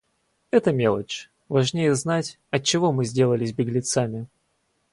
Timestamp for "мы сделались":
2.91-3.53